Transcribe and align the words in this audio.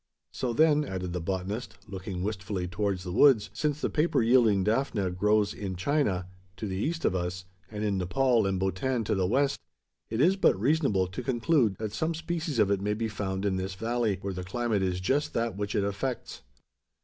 So 0.31 0.51
then," 0.51 0.83
added 0.83 1.13
the 1.13 1.21
botanist, 1.21 1.77
looking 1.87 2.23
wistfully 2.23 2.67
towards 2.67 3.03
the 3.03 3.11
woods, 3.11 3.51
"since 3.53 3.79
the 3.79 3.87
paper 3.91 4.23
yielding 4.23 4.63
daphne 4.63 5.11
grows 5.11 5.53
in 5.53 5.75
China, 5.75 6.25
to 6.57 6.65
the 6.65 6.75
east 6.75 7.05
of 7.05 7.13
us, 7.13 7.45
and 7.69 7.83
in 7.83 7.99
Nepaul 7.99 8.47
and 8.47 8.59
Bhotan 8.59 9.03
to 9.05 9.13
the 9.13 9.27
west, 9.27 9.59
it 10.09 10.19
is 10.19 10.37
but 10.37 10.59
reasonable 10.59 11.05
to 11.05 11.21
conclude 11.21 11.75
that 11.77 11.93
some 11.93 12.15
species 12.15 12.57
of 12.57 12.71
it 12.71 12.81
may 12.81 12.95
be 12.95 13.07
found 13.09 13.45
in 13.45 13.57
this 13.57 13.75
valley 13.75 14.17
where 14.21 14.33
the 14.33 14.43
climate 14.43 14.81
is 14.81 14.99
just 15.01 15.35
that 15.35 15.55
which 15.55 15.75
it 15.75 15.83
affects. 15.83 16.41